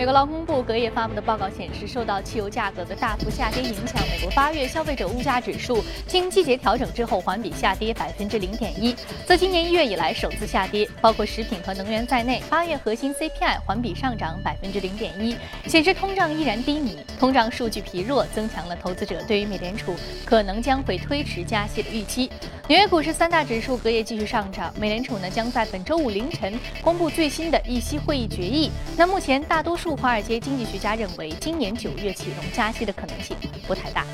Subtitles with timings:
[0.00, 10.88] 美国劳工部隔夜发布的报告显示，受到汽油价格的大幅下跌影响，美国八月消费者物价指数经季节调整之后环比下跌百分之零点一，自今年一月以来首次下跌。
[11.02, 15.36] 包括食品和能源在内，八月核心 CPI 环比上涨百分之零点一，
[15.66, 16.96] 显示通胀依然低迷。
[17.18, 19.94] 通胀数据疲弱，增强了投资者对于美联储
[20.24, 22.30] 可能将会推迟加息的预期。
[22.70, 28.70] 纽约股市三大指数隔夜继续上涨，美联储呢将在本周五凌晨公布最新的议息会议决议。
[28.96, 33.36] 那目前大多数华尔街经济学家认为，今年九月启动加息的可能性
[33.66, 34.06] 不太大。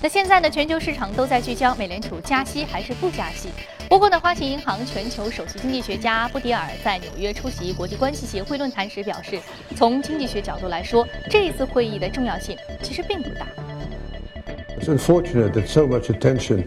[0.00, 3.50] 那现在呢，全球市场都在聚焦美联储加息还是不加息。
[3.90, 9.38] 不过呢，花旗银行全球首席经济学家布迪尔在纽约出席国际关系协会论坛时表示，
[9.76, 13.46] 从经济学角度来说，这一次会议的重要性其实并不大。
[14.80, 16.64] It's unfortunate that so much attention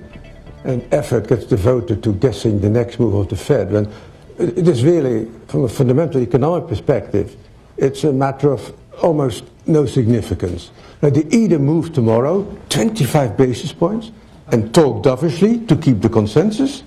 [0.63, 3.91] and effort gets devoted to guessing the next move of the Fed when
[4.37, 7.35] it is really, from a fundamental economic perspective,
[7.77, 10.71] it's a matter of almost no significance.
[11.01, 14.11] Now, they either move tomorrow 25 basis points
[14.51, 16.83] and talk dovishly to keep the consensus,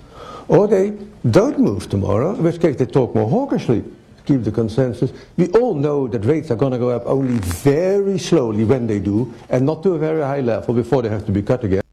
[0.49, 0.91] or they
[1.31, 5.13] don't move tomorrow, in which case they talk more hawkishly to keep the consensus.
[5.37, 8.99] We all know that rates are going to go up only very slowly when they
[8.99, 11.84] do, and not to a very high level before they have to be cut again.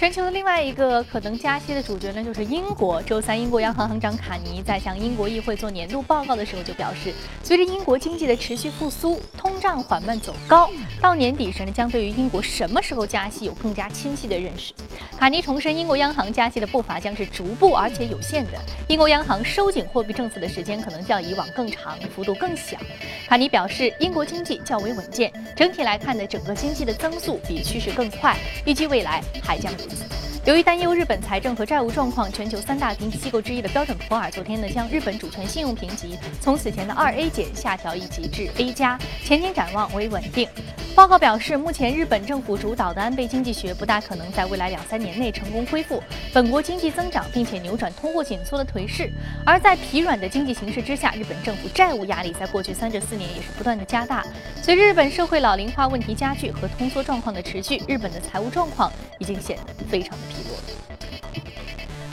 [0.00, 3.02] 全球的另外一个可能加息的主角呢，就是英国。
[3.02, 7.12] 周三，英国央行行长卡尼在向英国议会做年度报告的时候就表示，
[7.42, 10.70] 随着英国经济的持续复苏，通胀缓慢走高，
[11.02, 14.72] 到年底时呢，将对于英国什么时候加息有更加清晰的认识。
[15.18, 18.52] 卡尼重申，英国央行加息的步伐将是逐步而且有限的，
[18.88, 22.78] 英国央行收紧货币政策的时间可能较以往更长，幅度更小。
[23.28, 28.34] 卡尼表示，英国经济较为稳健，整体来看呢，整个经济的增速比趋势更快，
[28.64, 30.29] 预计未来还将如此。
[30.46, 40.48] 由于担忧日本财政和债务状况，全球三大评级机构之一的标准普尔昨天呢，将日本主权信用评级从此前的二 A 减下调一级至 A 加，前景展望为稳定。
[40.96, 49.10] 报告表示，目前日本政府主导的安倍经济学不大可能在未来两三年内成功恢复本国经济增长，并且扭转通货紧缩的颓势。
[49.46, 54.24] 而在疲软的经济形势之下，日本政府债务压力在过去三至四年也是不断的加大。
[54.60, 60.99] 随着日本社会老龄化问题加剧和通缩状况的持续，日本的财务状况已经显得非常的疲弱。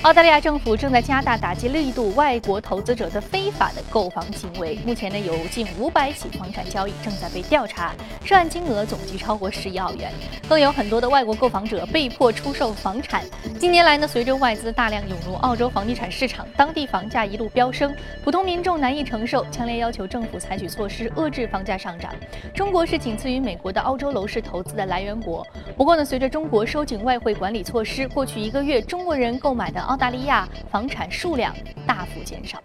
[0.03, 4.79] 澳大利亚政府正在加大打击力度外国投资者的非法的购房行为。
[4.85, 7.93] 目前呢，有近五百起房产交易正在被调查，
[8.23, 10.11] 涉案金额总计超过十亿澳元。
[10.47, 13.25] 更有很多的外国购房者被迫出售房产。
[13.59, 17.93] 近年来呢，随着外资大量涌入澳洲房地产市场，当地房价一路飙升，
[18.23, 22.13] 普通民众难以承受，强烈要求政府采取措施遏制房价上涨。
[22.53, 25.45] 中国是仅次于美国的澳洲楼市投资的来源国。
[25.75, 31.55] 不过呢，随着中国收紧外汇管理措施，过去一个月中国人购买的澳大利亚房产数量
[31.85, 32.61] 大幅减少。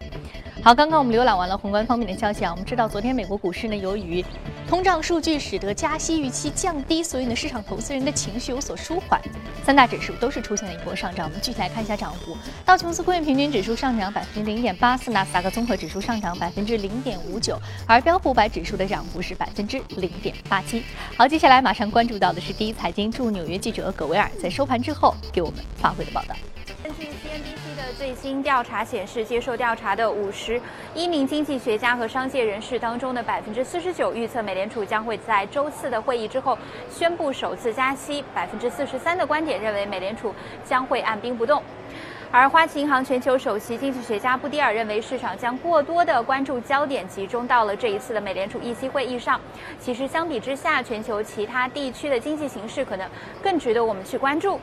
[0.62, 4.24] 好，刚刚我们浏览完了宏观方面的消息啊，我们知道昨天美国股市呢，由于
[4.68, 9.20] 通胀数据使得加息预期降低，所以呢，市场投资人的情绪有所舒缓，
[9.64, 11.26] 三大指数都是出现了一波上涨。
[11.26, 20.84] 我们具体来看一下涨幅，道琼斯工业平均指数上涨百分之零点八四，纳斯达克综合指数上涨百分之零点五九，而标普五百指数的涨幅是百分之零点八七。
[21.16, 26.36] 好，接下来马上关注到的是第一财经驻纽约记者葛维尔在收盘之后给我们发回的报道。
[27.02, 30.60] 据 CNBC 的最新调查显示，接受调查的五十
[30.94, 36.56] 一名经济学家和商界人士当中的百分之四十九预测美联储将会在周四的会议之后
[36.88, 40.32] 宣布首次加息，百分之四十三的观点认为美联储
[40.64, 41.60] 将会按兵不动。
[42.30, 49.40] 而花旗银行全球首席经济学家布迪尔认为，市场将过多的关注焦点集中到了这一次的美联储议息会议上。
[49.80, 53.10] 其实相比之下，全球其他地区的经济形势可能
[53.42, 54.60] 更值得我们去关注。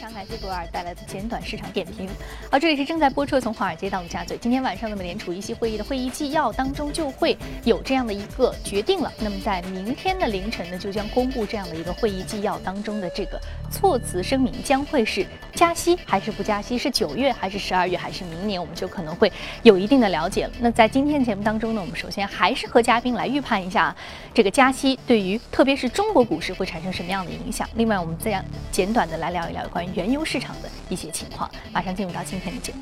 [0.00, 2.08] 非常感谢博尔带来的简短市场点评。
[2.50, 4.34] 好，这里是正在播出从华尔街到陆家嘴。
[4.38, 9.12] 今天晚上的美联储议息会议的会议纪要当中就会有这样的一个决定了。
[9.20, 13.38] 那么在明天的凌晨呢，就将公布这样的一个会议纪要当中的这个
[13.70, 19.30] 措辞声明，将会是加息还是不加息，是九月还是十二月还是明年，我们就可能会
[19.62, 20.52] 有一定的了解了。
[20.60, 23.94] 那在今天节目当中呢，我们首先还是和嘉宾来预判一下
[24.32, 27.68] 这个加息对于特别是中国股市会产生什么样的影响。
[27.74, 28.42] 另外，我们再
[28.72, 29.89] 简短的来聊一聊关于。
[29.94, 32.80] 原油市场的一些情况，马上进入到今天的节目。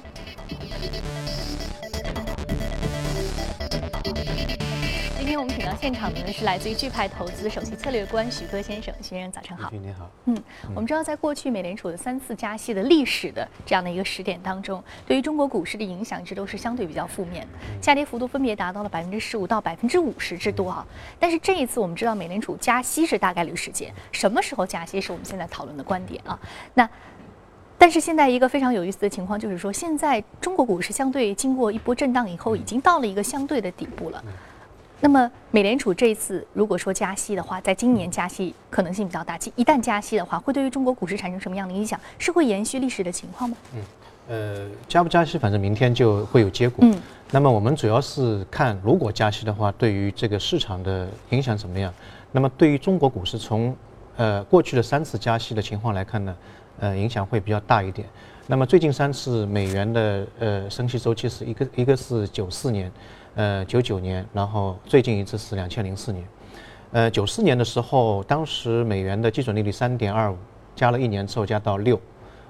[5.29, 9.71] 天我们请到现场的呢是来自于钜派投资首席策略官徐哥先生，徐先生早上好。
[9.71, 10.11] 你好。
[10.25, 10.43] 嗯，
[10.75, 20.87] 我们知道在过去美联储的三次加息的历史的这样的一个时点当中，对于中国股市的影响一直都是相对比较负面的，下跌幅度分别达到了百分之十五到百分之五十之多啊。
[21.19, 26.41] 但是这一次我们知道美联储加息是大概率事件，什么时候加息是我们现在讨论的观点啊。
[26.73, 26.89] 那
[27.77, 34.25] 但是现在一个非常有意思的情况就是说，现在中国股市相对经过一波震荡以后，已经到了一个相对的底部了。
[35.01, 39.39] 那么，美联储这一次如果说加息的话，在今年加息可能性比较大。
[39.55, 41.99] 一旦加息的话，会对于中国股市产生什么样的影响？
[42.19, 43.57] 是会延续历史的情况吗？
[43.75, 43.81] 嗯，
[44.29, 46.85] 呃，加不加息，反正明天就会有结果。
[46.85, 47.01] 嗯，
[47.31, 51.95] 那么我们主要是看，如果加息的话，对于这个市场的影响怎么样？
[52.33, 53.75] 那么对于中国股市，从
[54.17, 56.37] 呃过去的三次加息的情况来看呢，
[56.81, 58.09] 呃，影响会比较大一点。
[58.51, 62.91] 那么最近三次美元的呃升息周期是一个一个是九四年。
[63.35, 66.27] 呃，九九年，然后最近一次是两千零四年，
[66.91, 70.37] 呃，九四年的时候，当时美元的基准利率三点二五，
[70.75, 72.01] 加了一年之后加到六，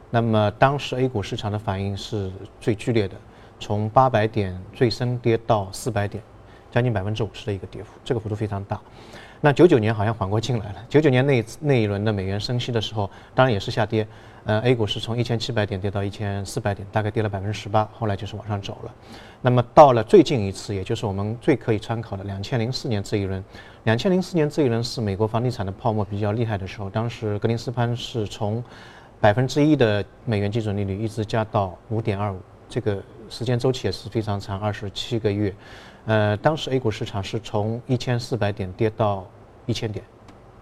[0.09, 3.17] 那么当时 A 股市场的反应是最剧烈的，
[3.61, 6.23] 从八百点最深跌到四百点，
[6.71, 8.81] 将近百分之五十的一个跌幅，这个幅度非常大。
[9.41, 14.07] 那九九年好像缓过劲来了，九九年那一次那一轮的美元升息的时候，当然也是下跌。
[14.45, 18.95] 呃，A 股是从一千七百点跌到一千四百点，大概跌了百分之十八，后来就是往上走了。
[19.43, 23.45] 那么到了最近一次，也就是我们最可以参考的两千零四年这一轮，
[23.85, 28.65] 两千零四年这一轮是美国房地产的泡沫比较厉害的时候，当时格林斯潘是从
[29.21, 32.39] 百分之一的美元基准利率一直加到五点二五，
[32.71, 35.55] 这个时间周期也是非常长，二十七个月。
[36.07, 39.27] 呃，当时 A 股市场是从一千四百点跌到
[39.67, 40.03] 一千点，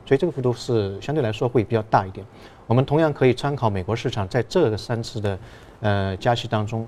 [0.05, 2.27] 所以这个幅度是相对来说会比较大一点。
[2.67, 5.39] 我们同样可以参考美国市场在这个三次的
[5.81, 6.87] 呃加息当中，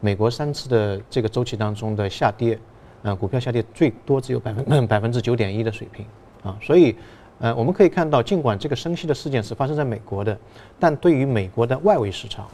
[0.00, 2.58] 美国三次的这个周期当中的下跌，
[3.02, 6.04] 呃，股票下跌最多只有百分 百分之九点一的水平
[6.42, 6.94] 啊，所以
[7.38, 10.38] 呃我们可以看到，尽管这个升息的事件是发生在美国的，
[10.78, 12.46] 但对于美国的外围市场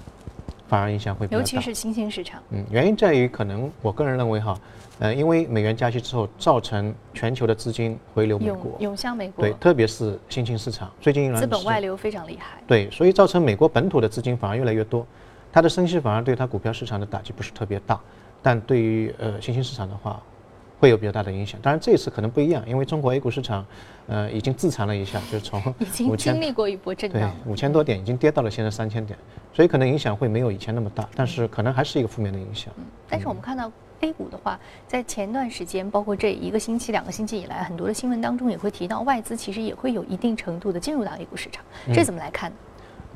[0.71, 2.41] 反而影响会比较大，尤其是新兴市场。
[2.51, 4.57] 嗯，原因在于可能我个人认为哈。
[5.01, 9.43] 呃，因为美元加息之后，造成全球的资金回流美国，涌向美国。
[9.43, 12.63] 对，特别是新兴市场，最近资本外流非常厉害。
[12.67, 15.07] 对，所以造成美国本土的资金反而越来越多，
[15.51, 17.99] 它的升息反而对它股票市场的打击不是特别大，
[18.43, 20.23] 但对于呃新兴市场的话，
[20.81, 21.61] 会有比较大的影响。
[21.63, 23.65] 当然这一次可能不一样，因为中国 A 股市场，
[24.09, 29.19] 呃，已经自残了一下，就是从已经经历过一波震荡，对，五千多点已经跌到了现在三千点，
[29.53, 32.73] 所以可能影响会没有以前那么大，但是可能还是一个负面的影响。
[33.07, 33.71] 但是我们看到。
[34.03, 41.63] A 股的话，在前段时间，包括这一个星期、两个星期以来，很多的新闻当中也会提到，外资其实也会有一定程度的进入到 A 股市场，
[41.93, 42.57] 这怎么来看呢？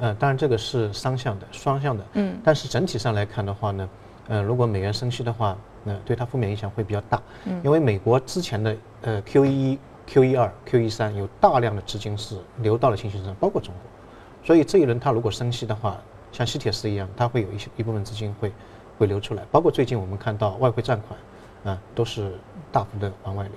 [0.00, 2.04] 呃，当然这个是双向的，双向的。
[2.12, 2.36] 嗯。
[2.44, 3.88] 但是整体上来看的话呢，
[4.28, 7.22] 呃，如果美元升息的话，那对它负面影响会比较大。
[7.44, 7.60] 嗯。
[7.62, 15.96] 因为美国之前的呃 QE 一、Q 一二、Q 一三有大量的资金是流到了新兴市场，包括中国，所以这一轮它如果升息的话，
[16.32, 18.50] 像吸铁石一样，它会有一些一部分资金会。
[18.96, 21.18] 会流出来，包括最近我们看到外汇占款，
[21.64, 22.38] 啊，都是
[22.70, 23.52] 大幅的往外流。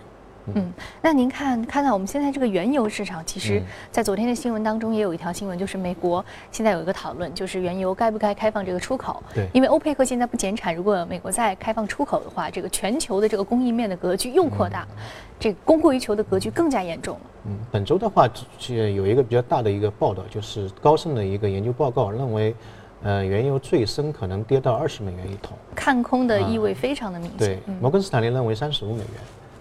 [0.55, 3.61] 嗯，那您看，看到我们现在这个原油市场，其实，
[3.91, 9.21] 在昨天的新闻当中也有一条新闻，就是美国现在有一个讨论，就是原油该不该开放这个出口。
[9.33, 14.87] 对，因为欧佩克现在不减产，如果美国再开放出口的话，这个全球的这个供应面的格局又扩大，
[15.39, 17.21] 这供过于求的格局更加严重了。
[17.47, 18.27] 嗯，本周的话，
[18.67, 22.55] 有一个比较大的一个报道，就是高盛的一个研究报告认为。
[23.03, 27.37] 呃，原油最深可能跌到二十美元一桶，看空的意味非常的明显。
[27.37, 29.07] 对，摩根斯坦利认为三十五美元。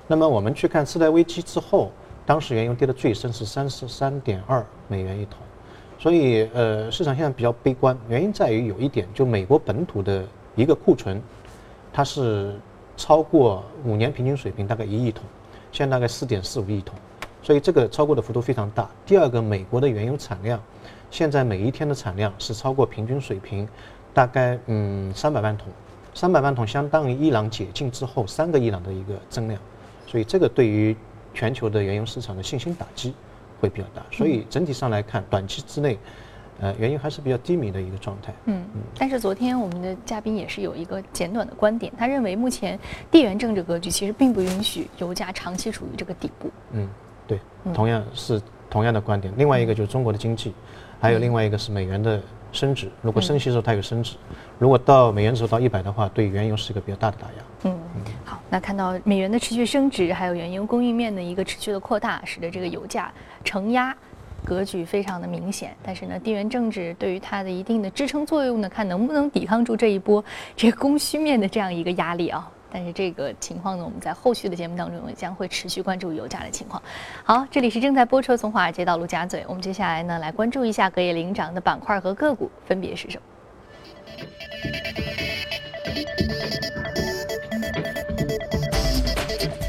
[0.07, 1.91] 那么我们去看次贷危机之后，
[2.25, 5.39] 当时原油跌的最深是三十三点二美元一桶，
[5.99, 10.25] 所以呃，市场现在比较悲观，原因在于有一点，就美国本土的
[10.55, 11.21] 一个库存，
[11.93, 12.55] 它是
[12.97, 15.25] 超过五年平均水平大概一亿桶，
[15.73, 16.95] 现在大概四点四五亿桶，
[17.43, 18.89] 所以这个超过的幅度非常大。
[19.05, 20.61] 第二个，美国的原油产量。
[21.09, 23.67] 现在每一天的产量是超过平均水平，
[24.13, 25.69] 大概嗯三百万桶，
[26.13, 29.59] 三百万桶相当于伊朗解禁之后三个伊朗的一个增量，
[30.07, 30.97] 所以这个对于
[31.35, 33.15] 全球的原油市场的信心打击
[33.61, 34.03] 会比较大。
[34.11, 35.99] 所以整体上来看，短期之内，
[36.61, 38.33] 呃，原油还是比较低迷的一个状态。
[38.47, 38.81] 嗯嗯。
[38.99, 42.79] 但是昨天我们的嘉宾也是有一个简短的观点，他认为目前
[43.11, 46.51] 地缘政治格局其实并不允许油价长期处于这个底部。
[46.73, 46.89] 嗯，
[47.27, 47.41] 对，
[47.75, 49.33] 同样是同样的观点。
[49.37, 50.55] 另外一个就是中国的经济。
[50.99, 52.19] 还有另外一个是美元的
[52.53, 54.17] 升值，如果升息的时候它有升值，
[54.59, 57.35] 如果到美元指数到一百的话，对原油是一个比较大的打压。
[57.67, 57.79] 嗯，
[58.25, 63.13] 好，那看到美元的持续升值，还有原油供应面的一个持续的扩大，使得这个油价
[63.45, 63.95] 承压
[64.45, 65.75] 格局非常的明显。
[65.83, 70.25] 但是呢，地缘政治对于它的一定的支撑作用呢，看能不能抵抗住这一波
[70.57, 72.49] 这个供需面的这样一个压力啊。
[72.69, 76.83] 但是这个情况呢，我们在后续的节目当中也将会持续关注油价的情况。
[77.25, 83.23] 好，这里是正在播出的《从华尔街到陆家嘴》，我们接下来呢来关注一下隔夜领涨的板块和个股分别是什么。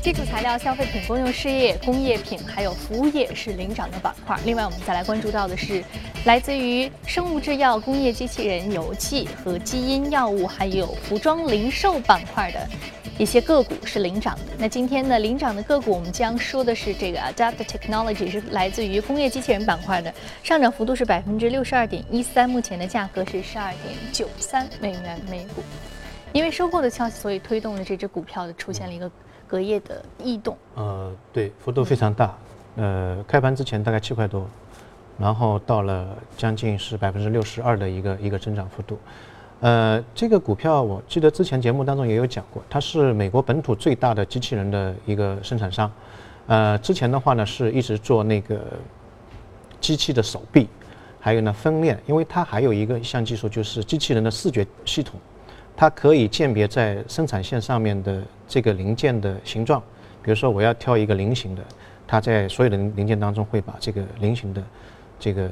[0.08, 4.40] 基础材料、消费品、公用事业、工业品还有服务业是领涨的板块。
[4.46, 5.84] 另外，我们再来关注到的是。
[6.24, 12.66] 来自于生物制药、工业机器人、油气和基因药物，还有服装零售板块的
[13.18, 14.54] 一些个股是领涨的。
[14.58, 25.62] 那今天呢，领涨的个股我们将说的是这个 Adapt Technology，是来自于工业机器人板块的，上涨幅度是百分之六十二点一三，目前的价格是十二点九三美元每股。
[26.32, 29.10] 因为收购的消息，所以推动了这只股票的出现了一个
[29.48, 30.58] 隔夜的异动。
[30.76, 32.38] 呃，对，幅度非常大。
[32.76, 34.48] 呃，开盘之前大概七块多。
[35.20, 39.00] 然后到了将近是百分之六十二的一个一个增长幅度，
[39.62, 45.92] 呃，这个股票我记得之前节目当中也有讲过，它是美国本土最大的机器人的一个生产商，
[46.46, 48.62] 呃，之前的话呢是一直做那个
[49.82, 50.70] 机器的手臂，
[51.20, 55.20] 还有呢分链，因为它还有一个一项技术就是机器人的视觉系统，
[55.76, 59.82] 它可以鉴别在生产线上面的这个零件的形状，
[60.24, 61.64] 比如说我要挑一个菱形的，
[62.08, 64.64] 它在所有的零件当中会把这个菱形的。
[65.20, 65.50] 这个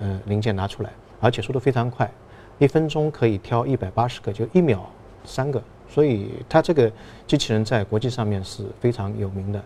[0.00, 2.10] 呃零件拿出来，而且速度非常快，
[2.58, 4.84] 一分钟可以挑一百八十个，就一秒
[5.22, 6.90] 三个，所以它这个
[7.24, 9.62] 机器人在国际上面是非常有名的。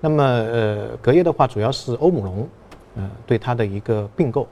[0.00, 2.48] 那么呃隔夜的话，主要是欧姆龙
[2.94, 4.46] 呃对它的一个并购，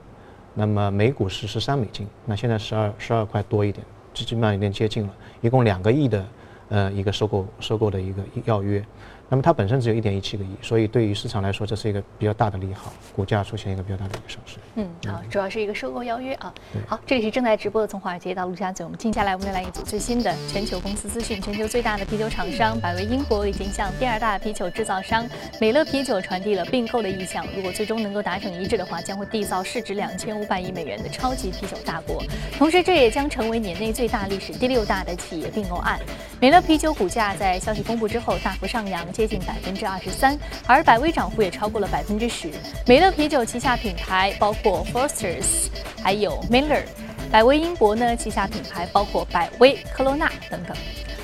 [0.53, 6.25] 那么每股是十三美金，那现在十二十二块多一点，基本上有点接近了，一共两个亿的
[6.69, 8.83] 呃一个收购收购的一个要约。
[9.31, 14.57] 那么它本身只有一点一七个亿，所以对于市场来说，这是一个比较大的利好，股价出现一个比较大的一个上升。
[14.73, 16.51] 嗯，好，主要是一个收购邀约啊。
[16.87, 21.39] 好，这里是正在直播的从华尔街到陆家嘴，我们接下来我们来一组最新的全球公司资讯。
[21.39, 25.23] 全球最大的啤酒厂商百威英国已经向第二大啤酒制造商
[25.61, 32.23] 美乐啤酒传递了并购的意向，如果最终能够达成一致的话，将会缔造市值两千五百亿美元的超级啤酒大国。
[32.57, 35.99] 同时，这也将成为年内最大、历史第六大的企业并购案。
[36.41, 39.05] 美乐啤酒股价在消息公布之后大幅上扬。
[39.19, 42.49] 接近百分之二十三，而百威涨幅也超过了百分之十。
[42.87, 45.67] 美乐啤酒旗下品牌包括 Foster's，
[46.01, 46.83] 还有 Miller。
[47.29, 50.73] 百威英国呢旗下品牌包括百威、科罗娜等等。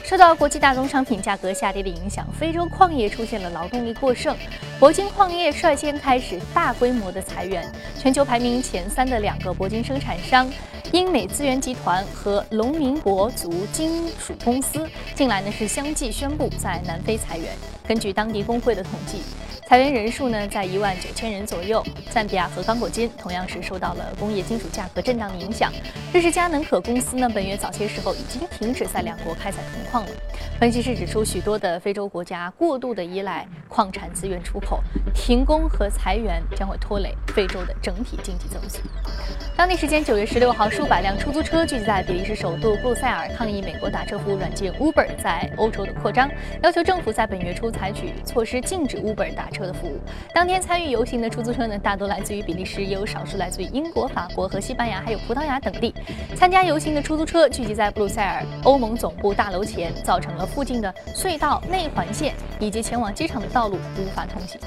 [0.06, 4.38] 受到国际大宗商品价格下跌的影响，非洲矿业出现了劳动力过剩。
[4.80, 7.68] 铂金矿业率先开始大规模的裁员。
[7.98, 10.48] 全球排名前三的两个铂金生产商。
[10.92, 17.48] 英美资源集团和龙明铂族金属公司近来呢是相继宣布在南非裁员。
[17.88, 19.24] 根据当地工会的统计。
[19.68, 21.84] 裁员人数呢在一万九千人左右。
[22.12, 25.74] 赞比亚和刚果金同样是受到了工业金属价格震荡的影响。
[26.14, 30.10] 瑞士佳能可公司呢本月早些时候已经停止在两国开采铜矿了。
[30.60, 34.84] 分析师指出，许多的非洲国家过度的依赖矿产资源出口，
[35.16, 38.82] 停工和裁员将会拖累非洲的整体经济增速。
[39.58, 46.30] 当地时间九月十六号，数百辆出租车聚集在比利时首都布鲁塞尔，抗议美国打车服务软件 Uber 在欧洲的扩张，
[46.62, 49.50] 要求政府在本月初采取措施禁止 Uber 打。
[49.56, 49.98] 车的服务。
[50.34, 55.96] 当天参与游行的出租车呢，大多来自于比利时，也有少数来自于英国、法国和西班牙，还有葡萄牙等地。
[56.36, 64.60] 参加游行的出租车聚集在布鲁塞尔欧盟总部大楼前，造成了附近的隧道、内环线以及前往机场的道路无法通行。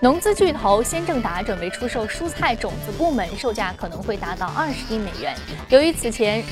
[0.00, 5.34] 农资巨头先正达准备出售蔬菜种子部门，售价可能会达到二十亿美元。
[5.68, 6.44] 由于此前。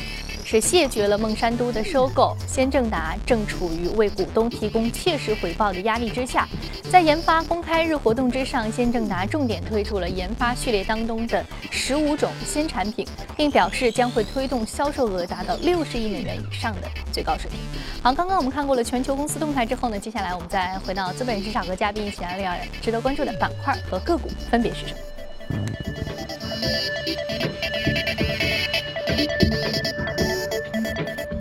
[0.49, 6.47] 是谢绝了孟山都的收购，先正达正处于为股东提供切实回报的压力之下。
[6.89, 13.05] 在研发公开日活动之上，先正达重点推出了研发序列当中的十五种新产品，
[13.37, 17.59] 并表示将会推动销售额达到六十亿美元以上的最高水平。
[18.01, 26.26] 好，刚刚我们看过了全球公司动态之后呢，接下来我们再回到资本市场和嘉宾一起来聊值得关注的板块和个股分别是什么。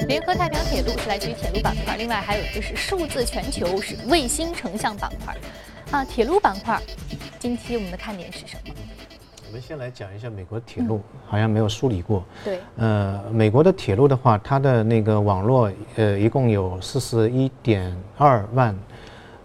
[0.07, 5.35] 联合太平洋铁路是来自于铁路板块，另外还有就是数字全球是卫星成像板块，
[5.89, 6.79] 啊，铁路板块，
[7.39, 8.73] 近期我们的看点是什么？
[9.47, 12.23] 我们先来讲一下美国铁路，好像没有梳理过。
[12.43, 18.77] 对，呃，美国的铁路的话，它的那个网络，呃，一共有四十一点二万，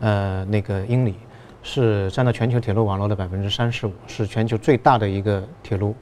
[0.00, 1.14] 呃，那个英里，
[1.62, 5.94] 是占到全球铁路网络的百分之三十五，是全球最大的一个铁路，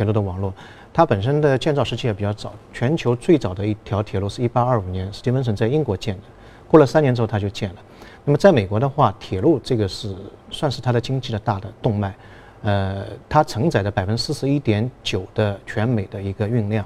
[0.00, 0.50] 铁路的网络。
[0.94, 6.22] 它本身的建造时期也比较早，全球最早的一条铁路是一八二五年，史蒂文森在英国建的，
[6.66, 7.76] 过了三年之后它就建了。
[8.24, 10.16] 那么在美国的话，铁路这个是
[10.50, 12.14] 算是它的经济的大的动脉，
[12.62, 16.82] 呃，它承载的百分之四十一点九的全美的一个运量，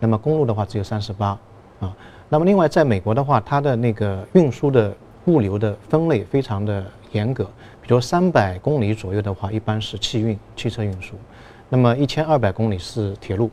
[0.00, 1.38] 那么公路的话只有三十八
[1.80, 1.94] 啊。
[2.30, 4.96] 那么另外在美国的话，它的那个运输的
[5.26, 6.82] 物流的分类非常的
[7.12, 7.44] 严格，
[7.82, 11.16] 比如三百公里左右的话，一般是汽运汽车运输。
[11.68, 13.50] 那么一千二百公里是铁路，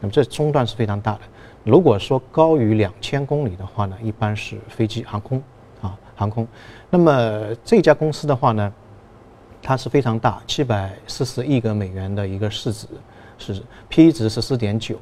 [0.00, 1.20] 那么这中段是非常大的。
[1.64, 5.42] 如果说高于两千公里的话呢，一般是飞机航空
[5.82, 6.46] 啊航空。
[6.88, 8.72] 那么这家公司的话呢，
[9.60, 12.86] 它是非常大，七百四十亿个美元的一个市值，
[13.36, 14.96] 是 P/E 值是四点九。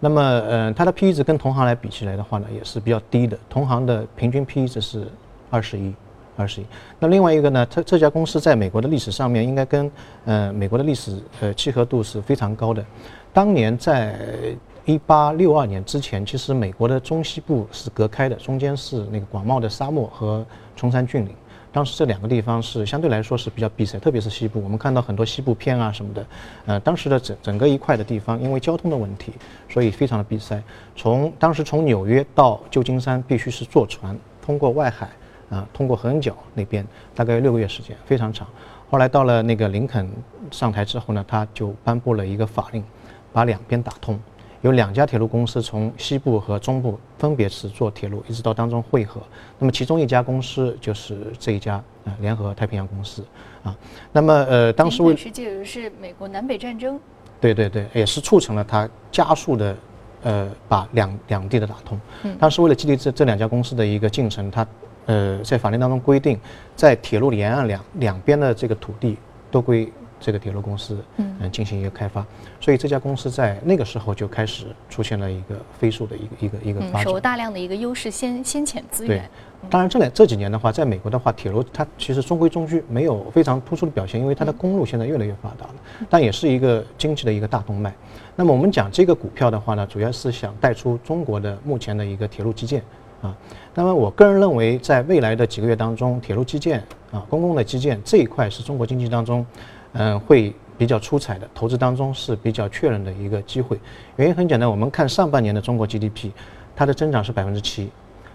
[0.00, 3.38] 那么，呃，它的 P/E 值跟同行来比起来的话呢，也是比较低的。
[3.48, 5.06] 同行的平均 P/E 值是
[5.50, 5.94] 二十一，
[6.36, 6.66] 二十一。
[6.98, 9.90] 那另外一个呢，它这家公司在美国的历史上面，应该跟
[10.24, 12.84] 呃美国的历史呃契合度是非常高的。
[13.32, 14.18] 当年在
[14.84, 21.34] 一八六二年之前，其实美国的中西部是隔开的，中间是那个广袤的沙漠和崇山峻岭。
[21.72, 26.26] 当时这两个地方是相对来说是比较闭塞，特别是西部，我们看到很多西部片啊什么的，
[26.64, 29.32] 呃，当时的整整个一块的地方，因为交通的问题，
[29.68, 30.58] 所以非常的闭塞。
[30.94, 35.10] 从当时从纽约到旧金山必须是坐船，通过外海，
[35.50, 38.46] 啊，通过合恩角那边，大概六个月时间，非常长。
[38.90, 40.08] 后来到了那个林肯
[40.50, 42.82] 上台之后呢，他就颁布了一个法令，
[43.32, 44.18] 把两边打通。
[44.62, 49.20] 有两家铁路公司从西部和中部分别是做铁路，一直到当中汇合。
[49.58, 51.74] 那么其中一家公司就是这一家
[52.04, 53.24] 啊，联合太平洋公司
[53.62, 53.76] 啊。
[54.10, 56.98] 那么呃，当时为实际是美国南北战争，
[57.40, 59.76] 对对对，也是促成了它加速的
[60.22, 62.00] 呃把两两地的打通。
[62.38, 64.66] 当时为了激励这这两家公司的一个进程，它
[65.06, 66.38] 呃在法律当中规定，
[66.76, 69.16] 在铁路沿岸两两边的这个土地
[69.50, 69.90] 都归。
[70.18, 72.24] 这个铁路公司嗯进行一个开发，
[72.58, 79.18] 所以这家公司在那个时候就开始出现了一个飞速的一个一个一个发展，有大量的一个优势先先遣资源。
[79.18, 85.74] 对，当然这两这几年的话，在美国的话，铁路它其实中规中矩，没有非常突出的表现，因为它的公路现在越来越发达了，
[86.08, 87.92] 但也是一个经济的一个大动脉。
[88.34, 92.82] 那么我们讲这个股票的话呢，主要是想带出中国的目前的一个铁路基建
[93.22, 93.36] 啊。
[93.74, 96.80] 那么我个人认为，在未来的几个月当中，铁路基建
[97.10, 99.44] 啊，公共的基建这一块是中国经济当中。
[99.98, 103.80] 嗯，会比较出彩的投资当中是比较确认的一个机会。
[104.16, 106.30] 原因很简单，我们看上半年的中国 GDP，
[106.74, 107.88] 它的增长是百分之七。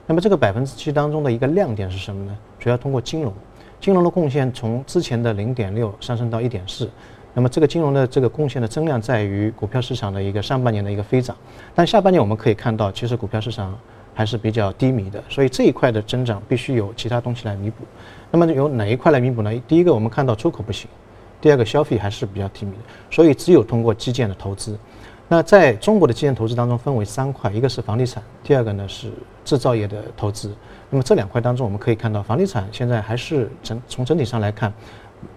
[0.08, 2.36] 那么这个百分之七当中的一个亮点是什么呢？
[2.60, 3.32] 主要通过金融，
[3.80, 6.90] 金融的贡献从之前的零点六上升到一点四。
[7.36, 11.36] 那么这个金融的这个贡献的增量在于股票市场的一个上半年的一个飞涨，
[11.76, 13.78] 但下半年我们可以看到，其实股票市场
[14.14, 17.84] 还是比较低迷的，所以这一块的增长必须有其他东西来弥补。
[18.30, 19.52] 那么由哪一块来弥补呢？
[19.68, 20.90] 第一个，我们看到出口不行。
[21.40, 24.78] 第二个消费还是比较低迷的，所以只有通过基建的投资。
[25.28, 29.12] 那在中国的基建投资当中分为三块，一个是房地产，第二个呢是
[29.44, 30.54] 制造业的投资。
[30.90, 34.72] 那么这两块当中，我们可以看到房地产现在还是整从整体上来看，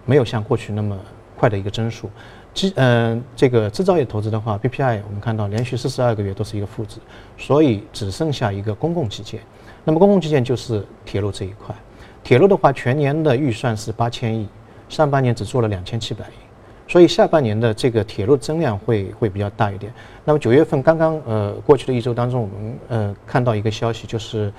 [0.05, 0.97] 没有像过去那么
[1.35, 2.09] 快的一个增速。
[2.55, 6.97] 基嗯这个制造业投资的话，BPI 我们看到连续四十二个月都是一个负值，
[7.37, 9.39] 所以只剩下一个公共基建。
[9.83, 11.75] 那么公共基建就是铁路这一块，
[12.23, 14.47] 铁路的话全年的预算是八千亿。
[14.87, 19.91] 上半年只做了两千七百亿，所以下半年的这个铁路增量会会比较大一点。
[20.23, 24.53] 那么九月份刚刚呃过去的一周当中，我们呃看到一个消息，就是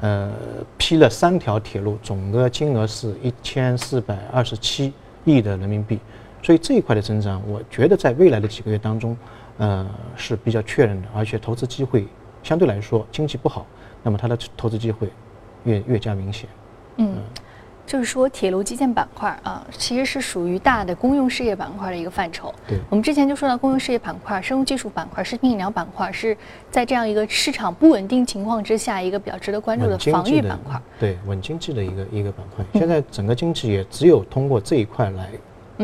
[0.00, 0.32] 呃
[0.78, 4.92] 批了三条铁路，总的金额是一千四百二十七
[5.24, 5.98] 亿的人民币。
[6.42, 9.16] 所以这一块的增长，我觉得在未来的几个月当中，
[9.58, 12.06] 呃是比较确认的，而且投资机会
[12.42, 13.64] 相对来说经济不好，
[14.02, 15.08] 那么它的投资机会
[15.64, 16.48] 越越加明显。
[16.96, 17.16] 嗯。
[17.84, 22.54] 就是说，铁路基建板块啊，其实是属于大的公用事业板块的一个范畴。
[22.66, 26.34] 对，我们之前就说到公用事业板块、生物技术板块、食品饮料板块，是
[26.70, 30.80] 在这样一个市场不稳定情况之下，一个比较值得关注的防御板块。
[31.00, 32.64] 对，稳经济的一个一个板块。
[32.72, 35.28] 现在整个经济也只有通过这一块来。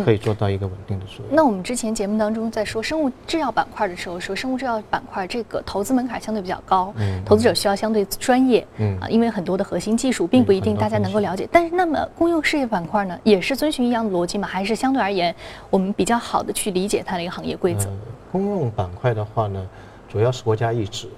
[0.04, 1.34] 可以做到一个稳定的作用。
[1.34, 8.66] 那我们之前节目当中在说生物制药板块的时候，说生物制药板块这个投资门槛相对比较高，投资者需要相对专业，
[9.00, 11.48] 啊，因为很多的核心技术并不一定大家能够了解。
[11.50, 14.46] 但是，那么公用事业板块呢，也是遵循一样的逻辑吗？
[14.46, 15.34] 还是相对而言，
[15.70, 17.88] 我们比较好的去理解它的一个行业规则？
[18.30, 19.66] 公用板块的话呢，
[20.08, 21.08] 主要是国家意志，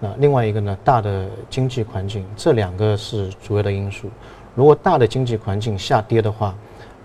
[0.00, 4.08] 那，另外一个呢，大的经济环境，这两个是主要的因素。
[4.54, 6.54] 如果大的经济环境下跌的话，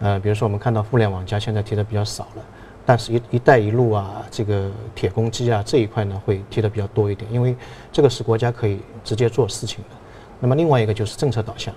[0.01, 2.43] 呃，比如说我们看到互联网加现在提的比较少了，
[2.85, 7.55] 但是一一带一路啊，这个铁公鸡啊这一块呢会提的比较多一点，因为
[7.91, 9.95] 这个是国家可以直接做事情的。
[10.39, 11.71] 那么另外一个就是政策导向，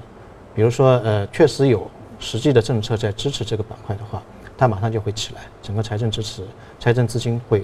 [0.54, 1.86] 比如说呃确实有
[2.18, 4.22] 实际的政策在支持这个板块的话，
[4.56, 6.42] 它马上就会起来，整个财政支持、
[6.80, 7.62] 财政资金会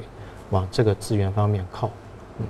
[0.51, 1.89] 往这个资源方面靠。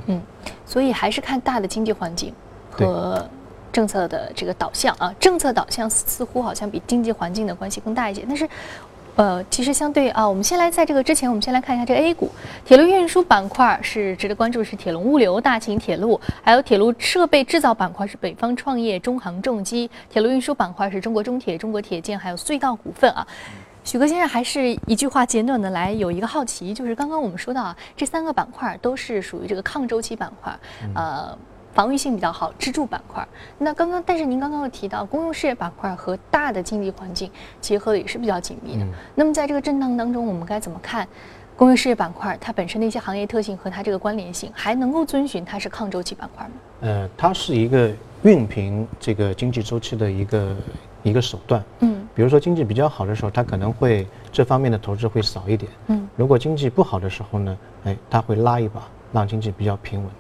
[0.07, 0.21] 嗯，
[0.67, 2.35] 所以还是看大的经济环境
[2.71, 3.25] 和。
[3.73, 8.25] 政策的这个导向啊，政策导向似乎好像比经济环境的关系更大一些。
[8.27, 8.49] 但是，
[9.17, 12.31] 呃，其实相对啊，我们先来在这个之前，我们先来看一下这个 A 股
[12.65, 23.27] 铁路运输板块是值得关注，是铁龙物流、大秦铁路，还有铁路设备制造板块是北方创业、中航重机，铁路运输板块是中国中铁、中国铁建，还有隧道股份啊。
[23.85, 30.59] 许哥先生还是一句话简短的来，有一个好奇，就是刚刚我们说到啊，这三个板块都是属于这个抗周期板块，
[30.95, 31.37] 呃。
[31.73, 33.27] 防御性比较好，支柱板块。
[33.59, 37.31] 那刚刚，但是您刚刚又提到公用事业板块和大的经济环境
[37.61, 38.87] 结合的也是比较紧密的。
[39.15, 41.07] 那么在这个震荡当中，我们该怎么看
[41.57, 46.53] 公用事业板块它本身的一些行业特性和它这个关联性，还能够遵循它是抗周期板块吗？
[46.81, 47.91] 呃，它是一个
[48.25, 50.57] 熨平这个经济周期的一个
[51.03, 51.63] 一个手段。
[51.81, 55.71] 嗯，比如说经济比较好的时候，它可能会这方面的投资会少一点。
[55.89, 60.11] 嗯，如果经济不好的时候呢，哎，它会拉一把，让经济比较平稳。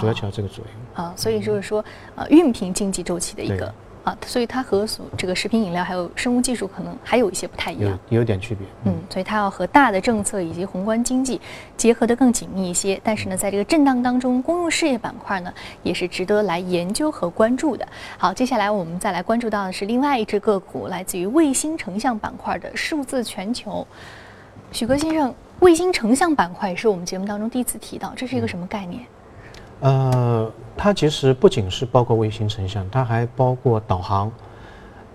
[0.00, 3.72] 主要起到这个作用啊，所以就是说，呃，熨平经济周期的一个
[4.04, 8.66] 啊，所以它和所这个食品饮料还有生物技术可能还有一些不太一样，有有点区别。
[8.84, 11.40] 嗯，所以它要和大的政策以及宏观经济
[11.76, 13.00] 结合的更紧密一些。
[13.02, 17.88] 但是呢，在这个震荡当中，公用事业板块呢也是值得来研究和关注的。
[18.18, 23.86] 好，接下来我们再来关注到的是另外一只个股，来自于卫星成像板块的数字全球。
[24.70, 29.02] 许哥先生，卫星成像板块也是我们节目当中第一次提到，这是一个什么概念？
[29.84, 34.32] 呃，它其实不仅是包括卫星成像，它还包括导航。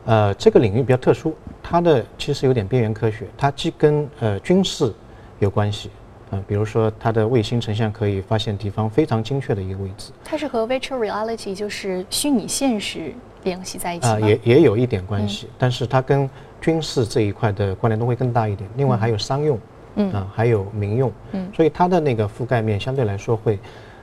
[0.06, 4.94] 呃，这个领域比较特殊，它的其实有点边缘科学，它既跟呃军事
[5.40, 5.90] 有关系，
[6.30, 10.12] 啊，比如说它的卫星成像可以发现敌方非常精确的一个位置。
[10.24, 13.12] 它是和 virtual reality 就是虚拟现实
[13.44, 16.30] 联系在一起啊，也也有一点关系，但是它跟
[16.62, 18.70] 军事这一块的关联度会更大一点。
[18.78, 19.60] 另外还有商用，
[19.96, 23.58] 嗯啊，还有民用，嗯，所以它的那个覆盖面相对来说会。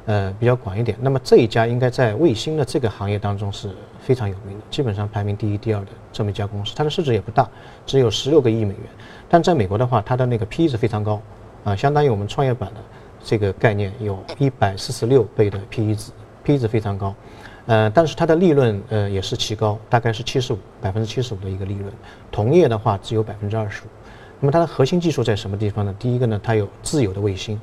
[0.07, 0.97] 呃，比较广一点。
[1.01, 6.73] 那么这一家应该在卫星的这个行业当中是非常有名的，基本上排名第一、第二的这么一家公司。
[6.77, 7.49] 它的市值也不大，
[7.85, 8.85] 只有十六个亿美元。
[9.29, 11.21] 但在美国的话，它的那个 PE 值非常高，
[11.65, 12.81] 啊，相当于我们创业板的
[13.21, 16.13] 这个概念，有一百四十六倍的 PE 值
[16.45, 17.13] ，PE 值非常高。
[17.67, 21.93] 呃，但是它的利润呃也是奇高，大概是七十五百分之七十五的一个利润。
[22.31, 23.87] 同业的话只有百分之二十五。
[24.39, 25.93] 那么它的核心技术在什么地方呢？
[25.99, 27.61] 第一个呢，它有自有的卫星。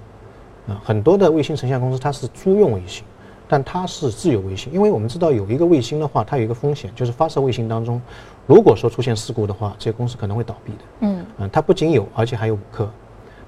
[0.67, 3.03] 啊，很多的卫星成像公司它是租用卫星，
[3.47, 8.01] 但它是自有卫星，因为我们知道有一个卫星的话，它有一个风险，就是发射卫星当中，
[8.47, 10.79] 如果说出现事故的话，这个公司可能会倒闭的。
[11.01, 12.89] 嗯，嗯，它不仅有，而且还有五颗。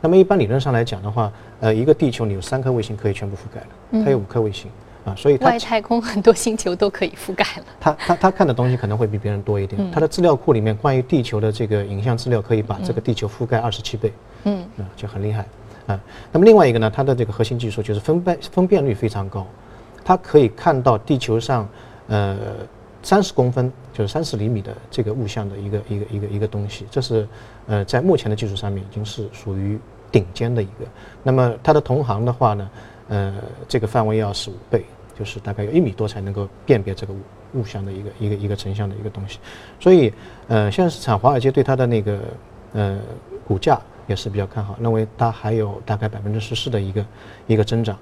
[0.01, 4.69] 那么一般理论上来讲的话，呃，一个地球你有三颗卫星可以全部覆盖了，它有五颗卫星
[5.06, 7.63] 啊，所以外太空很多星球都可以覆盖了。
[7.80, 14.12] 它它它看的东西可能会比别人多一点，它的资料库里面关于地球的这个影像资料可以把这个地球覆盖二十七倍。
[14.43, 15.45] 嗯，啊，就很厉害。
[15.88, 16.00] 啊，
[16.32, 19.45] 那么另外一个呢，它的这个核心技术就是分辨分辨率非常高，
[20.04, 21.69] 它可以看到地球上
[22.08, 22.38] 呃
[23.04, 27.28] 三十公分，就是三十厘米的这个物象的一个一个一个一个东西，这是
[27.67, 29.78] 呃在目前的技术上面已经是属于
[30.12, 30.86] 顶尖的一个。
[31.21, 32.69] 那么它的同行的话呢，
[33.10, 33.36] 呃
[33.67, 34.84] 这个范围要是五倍，
[35.15, 39.38] 就是大概有一米多才能够辨别这个物物象的一个一个一个成像的一个东西。
[39.80, 40.12] 所以
[40.48, 42.19] 呃现在市场华尔街对它的那个
[42.74, 43.00] 呃
[43.48, 43.80] 股价。
[44.07, 47.05] 也是比较看好，认为它还有大概百分之十四的一个
[47.47, 47.97] 一个增长。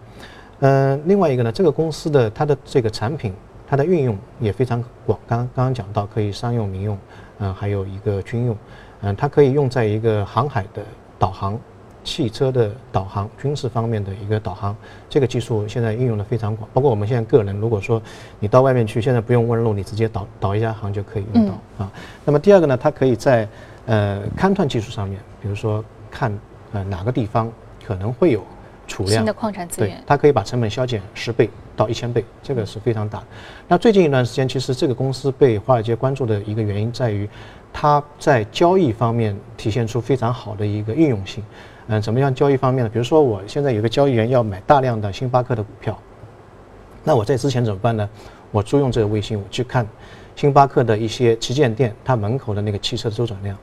[0.59, 3.33] 嗯，另外一个呢，这个公司的它的这个产品，
[3.67, 5.19] 它的运用也非常广。
[5.27, 6.97] 刚刚刚讲到可以商用、民用，
[7.39, 8.57] 嗯，还有一个军用，
[9.01, 10.81] 嗯，它可以用在一个航海的
[11.19, 11.59] 导航、
[12.03, 14.75] 汽车的导航、军事方面的一个导航。
[15.09, 18.01] 这个技术现在运用的非常广，包括我们现在个人，如果说
[18.39, 21.91] 你到外面去，现在不用问路，你直接导导一下航就可以用到啊。
[22.23, 23.47] 那么第二个呢，它可以在
[23.85, 25.83] 呃勘探技术上面，比如说。
[26.15, 26.31] 看，
[26.73, 27.51] 呃，哪个地方
[27.83, 28.43] 可能会有
[28.85, 33.23] 储量新的矿产资源，它可以把成本削减十倍到一千倍，这个是非常大。
[33.67, 37.27] 那最近一段时间，其实这个公司被华尔街关注的一个原因在于，
[37.73, 41.43] 它在交易方面体现出非常好的一个应用性。
[41.87, 42.89] 嗯，怎么样交易方面呢？
[42.93, 45.97] 比如说，我现在有个交易员要买大量的星巴克的股票，
[47.03, 48.07] 那我在之前怎么办呢？
[48.51, 49.83] 我租用这个卫星，我去看
[50.35, 53.57] 星巴克的一些旗舰店，它门口的那个汽车的周转量。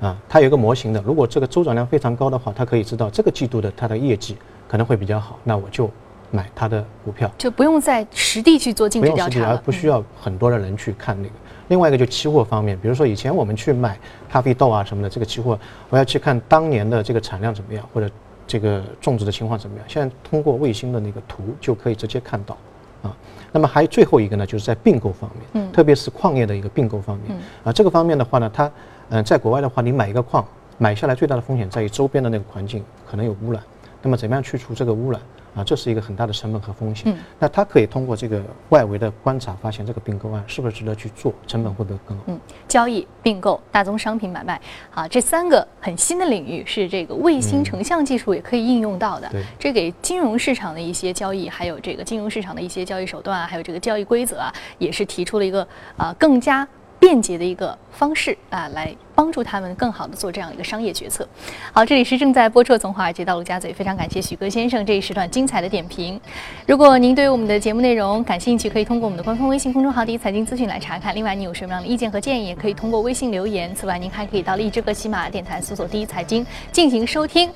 [0.00, 4.36] 啊，它有一个模型的，如果这个周转量非常高的话，它可以知道这个季度的它的业绩
[4.68, 5.90] 可能会比较好，那我就
[6.30, 11.34] 买它的股票，就不用在实地去做尽职调查了，不需要很多的人去看那个。
[11.68, 18.10] 另外一个就期货方面，比如说以前我们去买咖啡豆啊什么的，这个期货我要去看当年的这个产量怎么样，或者
[18.46, 22.56] 这个种植的情况怎么样，现在通过卫星的那个图就可以直接看到。
[23.02, 23.16] 啊，
[23.52, 28.70] 那么还有最后一个呢，就是在并购方面，嗯，特别是矿业的一个并购方面，啊，这个方面的话呢，它。
[29.14, 30.44] 嗯，在国外的话，你买一个矿，
[30.76, 33.62] 买下来最大的风险在于周边的那个环境可能有污染。
[34.02, 35.20] 那么怎么样去除这个污染
[35.54, 35.62] 啊？
[35.62, 37.12] 这是一个很大的成本和风险。
[37.12, 42.24] 嗯，那它可以通过这个外围的观察，发现这个并购案是不是值得去做，成本会不会更高？
[42.26, 44.60] 嗯，交易、并购、大宗商品买卖，
[44.92, 49.28] 啊，这三个很新的领域是这个卫星成像技术也可以应用到的。
[49.30, 55.64] 对，这给金融市场的一些交易，还有这个金融市场的一些交易手段啊，还有这个交易规则啊，也是提出了一个
[55.96, 56.66] 啊更加。
[56.96, 61.26] 便捷的一个方式啊，来帮助他们更好的做这样一个商业决策。
[61.72, 66.20] 好，这里是正在播出从华尔街到陆家嘴，非常感谢许哥先生这一时段精彩的点评。
[66.66, 71.14] 如果您对我们的节目内容感兴趣，可以通过我们的官方微信公众号“第一财经资讯”来查看。
[71.14, 73.74] 另外，你有什么样的意见和建议，也可以通过微信留言。
[73.74, 77.50] 此外，您还可以到荔枝和喜马电台搜索“第一财经”进行收听。